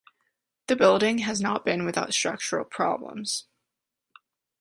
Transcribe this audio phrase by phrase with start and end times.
[0.65, 3.45] The building has not been without structural problems.